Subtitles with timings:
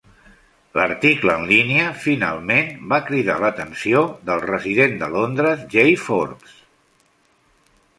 [0.77, 6.61] L'article en línia finalment va cridar l'atenció del resident de Londres Jay Forbes.